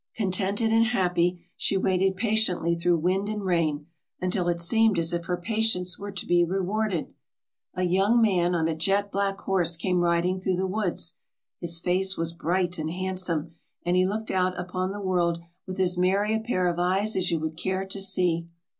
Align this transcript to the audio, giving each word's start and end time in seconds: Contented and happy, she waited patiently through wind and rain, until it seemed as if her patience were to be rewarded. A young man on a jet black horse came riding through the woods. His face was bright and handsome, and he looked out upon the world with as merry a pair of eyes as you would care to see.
Contented 0.15 0.71
and 0.71 0.85
happy, 0.85 1.45
she 1.55 1.77
waited 1.77 2.15
patiently 2.15 2.73
through 2.73 2.97
wind 2.97 3.29
and 3.29 3.45
rain, 3.45 3.85
until 4.19 4.47
it 4.47 4.59
seemed 4.59 4.97
as 4.97 5.13
if 5.13 5.25
her 5.25 5.37
patience 5.37 5.99
were 5.99 6.11
to 6.11 6.25
be 6.25 6.43
rewarded. 6.43 7.13
A 7.75 7.83
young 7.83 8.19
man 8.19 8.55
on 8.55 8.67
a 8.67 8.73
jet 8.73 9.11
black 9.11 9.37
horse 9.41 9.77
came 9.77 9.99
riding 10.01 10.39
through 10.39 10.55
the 10.55 10.65
woods. 10.65 11.17
His 11.59 11.79
face 11.79 12.17
was 12.17 12.33
bright 12.33 12.79
and 12.79 12.89
handsome, 12.89 13.53
and 13.85 13.95
he 13.95 14.07
looked 14.07 14.31
out 14.31 14.59
upon 14.59 14.91
the 14.91 14.99
world 14.99 15.39
with 15.67 15.79
as 15.79 15.99
merry 15.99 16.33
a 16.33 16.39
pair 16.39 16.65
of 16.65 16.79
eyes 16.79 17.15
as 17.15 17.29
you 17.29 17.39
would 17.39 17.55
care 17.55 17.85
to 17.85 18.01
see. 18.01 18.49